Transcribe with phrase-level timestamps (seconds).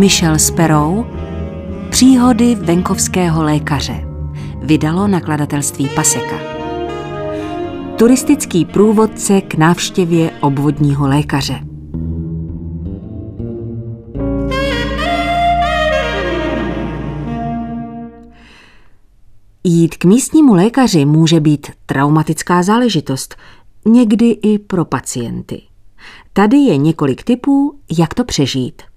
[0.00, 1.06] Michel Sperou
[1.90, 4.04] Příhody venkovského lékaře
[4.62, 6.38] vydalo nakladatelství Paseka.
[7.98, 11.60] Turistický průvodce k návštěvě obvodního lékaře.
[19.64, 23.36] Jít k místnímu lékaři může být traumatická záležitost,
[23.86, 25.62] někdy i pro pacienty.
[26.32, 28.89] Tady je několik typů, jak to přežít.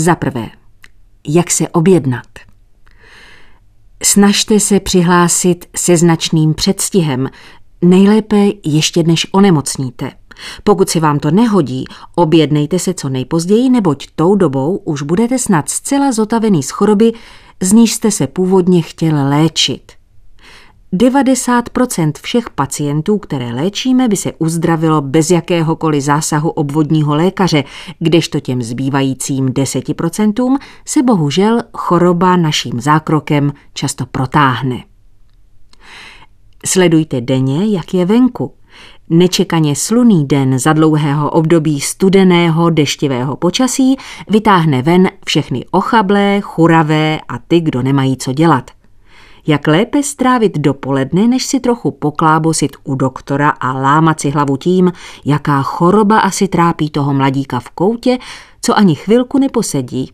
[0.00, 0.48] Za prvé,
[1.28, 2.26] jak se objednat.
[4.02, 7.28] Snažte se přihlásit se značným předstihem,
[7.82, 10.12] nejlépe ještě než onemocníte.
[10.64, 15.68] Pokud si vám to nehodí, objednejte se co nejpozději, neboť tou dobou už budete snad
[15.68, 17.12] zcela zotavený z choroby,
[17.60, 19.92] z níž jste se původně chtěl léčit.
[20.92, 27.64] 90% všech pacientů, které léčíme, by se uzdravilo bez jakéhokoliv zásahu obvodního lékaře,
[27.98, 34.84] kdežto těm zbývajícím 10% se bohužel choroba naším zákrokem často protáhne.
[36.64, 38.54] Sledujte denně, jak je venku.
[39.08, 43.96] Nečekaně sluný den za dlouhého období studeného deštivého počasí
[44.28, 48.79] vytáhne ven všechny ochablé, churavé a ty, kdo nemají co dělat.
[49.46, 54.92] Jak lépe strávit dopoledne, než si trochu poklábosit u doktora a lámat si hlavu tím,
[55.24, 58.18] jaká choroba asi trápí toho mladíka v koutě,
[58.62, 60.12] co ani chvilku neposedí.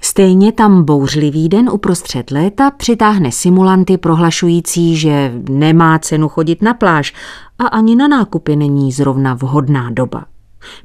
[0.00, 7.14] Stejně tam bouřlivý den uprostřed léta přitáhne simulanty prohlašující, že nemá cenu chodit na pláž
[7.58, 10.24] a ani na nákupy není zrovna vhodná doba.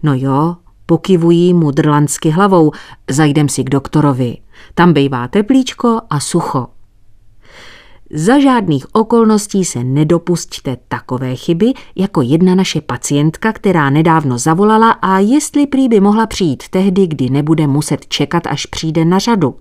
[0.04, 2.72] No jo, pokivují mu drlansky hlavou,
[3.10, 4.38] zajdem si k doktorovi.
[4.73, 6.77] Tam bejvá teplíčko a sucho.
[8.13, 15.20] Za žádných okolností se nedopustíte takové chyby, jako jedna naše pacientka, která nedávno zavolala a
[15.20, 19.55] jestli prý by mohla přijít tehdy, kdy nebude muset čekat, až přijde na řadu.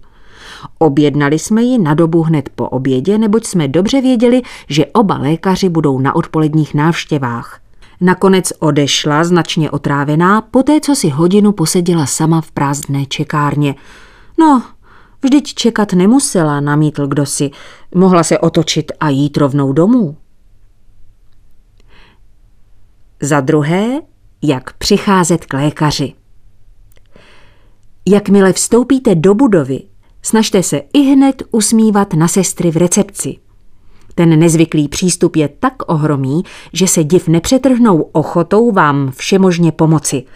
[0.79, 5.69] Objednali jsme ji na dobu hned po obědě, neboť jsme dobře věděli, že oba lékaři
[5.69, 7.61] budou na odpoledních návštěvách.
[8.01, 13.75] Nakonec odešla značně otrávená, poté co si hodinu poseděla sama v prázdné čekárně.
[14.39, 14.63] No,
[15.23, 17.51] Vždyť čekat nemusela, namítl kdosi.
[17.95, 20.17] Mohla se otočit a jít rovnou domů.
[23.23, 24.01] Za druhé,
[24.43, 26.13] jak přicházet k lékaři.
[28.09, 29.83] Jakmile vstoupíte do budovy,
[30.23, 33.37] snažte se i hned usmívat na sestry v recepci.
[34.15, 40.25] Ten nezvyklý přístup je tak ohromý, že se div nepřetrhnou ochotou vám všemožně pomoci–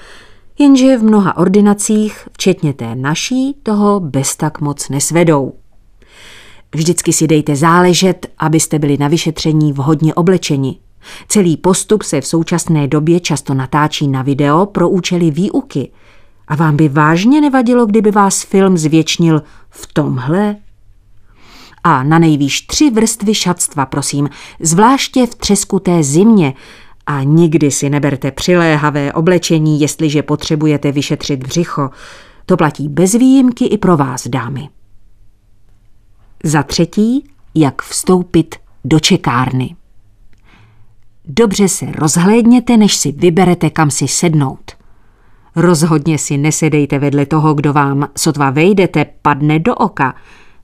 [0.60, 5.52] jenže v mnoha ordinacích, včetně té naší, toho bez tak moc nesvedou.
[6.74, 10.78] Vždycky si dejte záležet, abyste byli na vyšetření vhodně oblečeni.
[11.28, 15.90] Celý postup se v současné době často natáčí na video pro účely výuky.
[16.48, 20.56] A vám by vážně nevadilo, kdyby vás film zvětšnil v tomhle?
[21.84, 24.28] A na nejvýš tři vrstvy šatstva, prosím,
[24.60, 26.54] zvláště v třeskuté zimě,
[27.10, 31.90] a nikdy si neberte přiléhavé oblečení, jestliže potřebujete vyšetřit břicho.
[32.46, 34.68] To platí bez výjimky i pro vás, dámy.
[36.44, 38.54] Za třetí, jak vstoupit
[38.84, 39.76] do čekárny.
[41.24, 44.72] Dobře se rozhlédněte, než si vyberete, kam si sednout.
[45.56, 50.14] Rozhodně si nesedejte vedle toho, kdo vám, sotva vejdete, padne do oka.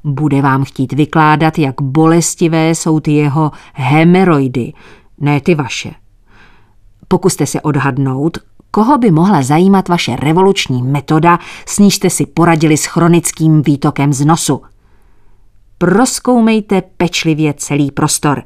[0.05, 4.73] Bude vám chtít vykládat, jak bolestivé jsou ty jeho hemeroidy,
[5.21, 6.06] ne ty vaše.
[7.09, 8.39] Pokuste se odhadnout,
[8.71, 14.13] koho by mohla zajímat vaše revoluční metoda, s níž jste si poradili s chronickým výtokem
[14.13, 14.63] z nosu.
[15.79, 18.43] Proskoumejte pečlivě celý prostor.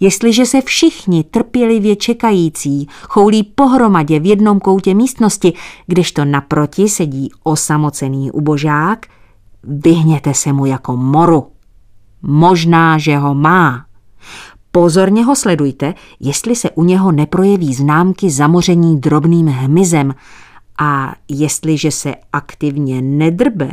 [0.00, 5.52] Jestliže se všichni trpělivě čekající choulí pohromadě v jednom koutě místnosti,
[5.86, 9.06] kdežto naproti sedí osamocený ubožák,
[9.62, 11.46] vyhněte se mu jako moru.
[12.22, 13.87] Možná, že ho má.
[14.78, 20.14] Pozorně ho sledujte, jestli se u něho neprojeví známky zamoření drobným hmyzem
[20.78, 23.70] a jestliže se aktivně nedrbe,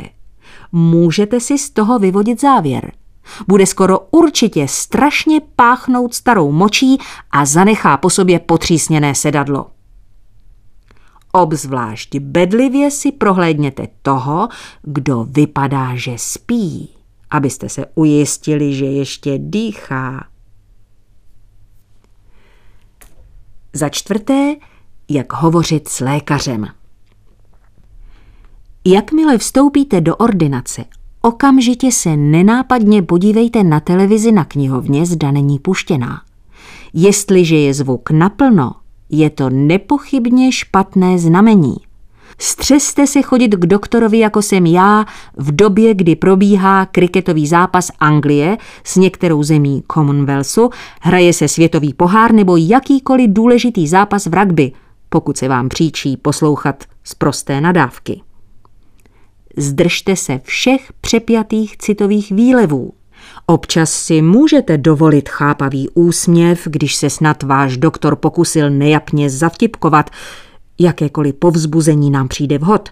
[0.72, 2.92] můžete si z toho vyvodit závěr.
[3.48, 6.98] Bude skoro určitě strašně páchnout starou močí
[7.30, 9.66] a zanechá po sobě potřísněné sedadlo.
[11.32, 14.48] Obzvlášť bedlivě si prohlédněte toho,
[14.82, 16.90] kdo vypadá, že spí,
[17.30, 20.24] abyste se ujistili, že ještě dýchá.
[23.76, 24.54] Za čtvrté,
[25.08, 26.66] jak hovořit s lékařem.
[28.84, 30.84] Jakmile vstoupíte do ordinace,
[31.22, 36.22] okamžitě se nenápadně podívejte na televizi na knihovně, zda není puštěná.
[36.92, 38.72] Jestliže je zvuk naplno,
[39.10, 41.76] je to nepochybně špatné znamení.
[42.38, 45.04] Střeste se chodit k doktorovi, jako jsem já,
[45.36, 52.32] v době, kdy probíhá kriketový zápas Anglie s některou zemí Commonwealthu, hraje se světový pohár
[52.32, 54.72] nebo jakýkoliv důležitý zápas v rugby,
[55.08, 58.20] pokud se vám příčí poslouchat z prosté nadávky.
[59.56, 62.92] Zdržte se všech přepjatých citových výlevů.
[63.46, 70.10] Občas si můžete dovolit chápavý úsměv, když se snad váš doktor pokusil nejapně zavtipkovat,
[70.80, 72.88] jakékoliv povzbuzení nám přijde vhod.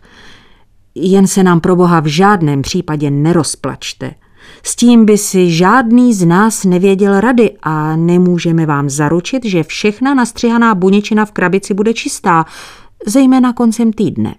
[0.94, 4.14] Jen se nám pro boha v žádném případě nerozplačte.
[4.62, 10.14] S tím by si žádný z nás nevěděl rady a nemůžeme vám zaručit, že všechna
[10.14, 12.44] nastřihaná buněčina v krabici bude čistá,
[13.06, 14.34] zejména koncem týdne.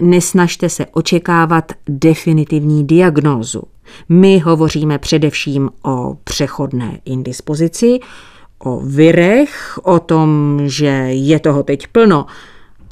[0.00, 3.62] Nesnažte se očekávat definitivní diagnózu.
[4.08, 7.98] My hovoříme především o přechodné indispozici,
[8.58, 12.26] o virech, o tom, že je toho teď plno,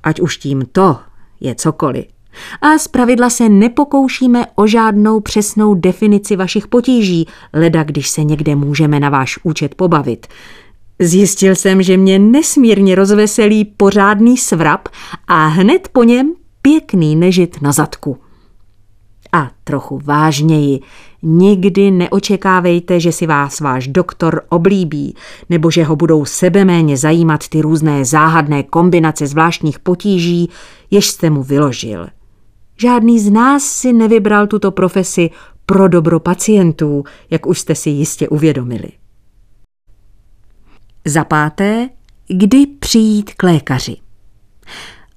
[0.02, 0.98] ať už tím to
[1.40, 2.04] je cokoliv.
[2.62, 9.00] A zpravidla se nepokoušíme o žádnou přesnou definici vašich potíží, leda když se někde můžeme
[9.00, 10.26] na váš účet pobavit.
[10.98, 14.88] Zjistil jsem, že mě nesmírně rozveselí pořádný svrap
[15.28, 18.18] a hned po něm pěkný nežit na zadku.
[19.36, 20.80] A trochu vážněji,
[21.22, 25.14] nikdy neočekávejte, že si vás váš doktor oblíbí,
[25.50, 30.50] nebo že ho budou sebeméně zajímat ty různé záhadné kombinace zvláštních potíží,
[30.90, 32.06] jež jste mu vyložil.
[32.76, 35.30] Žádný z nás si nevybral tuto profesi
[35.66, 38.88] pro dobro pacientů, jak už jste si jistě uvědomili.
[41.04, 41.88] Za páté,
[42.28, 43.96] kdy přijít k lékaři.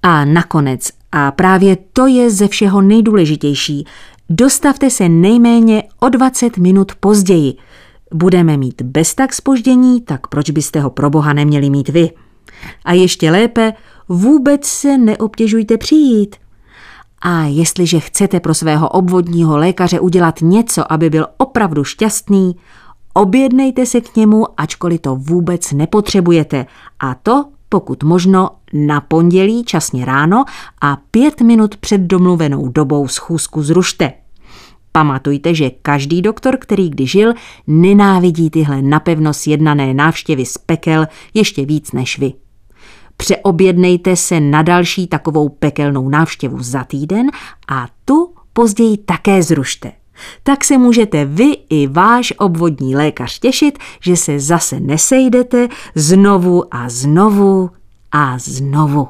[0.04, 3.86] A nakonec, a právě to je ze všeho nejdůležitější,
[4.30, 7.54] dostavte se nejméně o 20 minut později.
[8.14, 12.12] Budeme mít bez tak spoždění, tak proč byste ho pro boha neměli mít vy?
[12.86, 13.74] A ještě lépe,
[14.10, 16.36] vůbec se neobtěžujte přijít.
[17.22, 22.56] A jestliže chcete pro svého obvodního lékaře udělat něco, aby byl opravdu šťastný,
[23.14, 26.66] objednejte se k němu, ačkoliv to vůbec nepotřebujete.
[27.00, 30.46] A to pokud možno na pondělí časně ráno
[30.82, 34.14] a pět minut před domluvenou dobou schůzku zrušte.
[34.92, 37.34] Pamatujte, že každý doktor, který kdy žil,
[37.68, 42.34] nenávidí tyhle napevno sjednané návštěvy z pekel ještě víc než vy.
[43.18, 47.28] Přeobjednejte se na další takovou pekelnou návštěvu za týden
[47.72, 49.92] a tu později také zrušte
[50.44, 56.90] tak se můžete vy i váš obvodní lékař těšit, že se zase nesejdete znovu a
[56.90, 57.70] znovu
[58.12, 59.08] a znovu.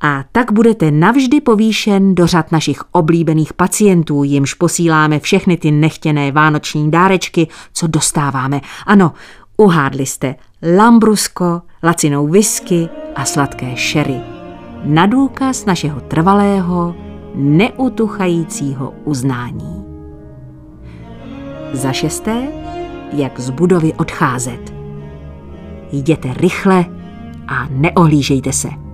[0.00, 6.32] A tak budete navždy povýšen do řad našich oblíbených pacientů, jimž posíláme všechny ty nechtěné
[6.32, 8.60] vánoční dárečky, co dostáváme.
[8.86, 9.12] Ano,
[9.56, 10.34] uhádli jste
[10.76, 14.20] lambrusko, lacinou whisky a sladké sherry.
[14.84, 16.94] Na důkaz našeho trvalého
[17.34, 19.84] neutuchajícího uznání.
[21.72, 22.48] Za šesté,
[23.12, 24.74] jak z budovy odcházet.
[25.92, 26.84] Jděte rychle
[27.48, 28.89] a neohlížejte se.